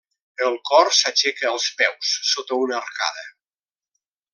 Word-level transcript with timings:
El 0.45 0.55
cor 0.69 0.89
s'aixeca 1.01 1.47
als 1.51 1.69
peus, 1.83 2.17
sota 2.33 2.61
una 2.65 2.83
arcada. 2.83 3.31